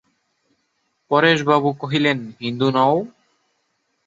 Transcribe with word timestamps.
পরেশবাবু 1.11 1.69
কহিলেন, 1.81 2.19
হিন্দু 2.41 2.67
নও! 2.75 2.95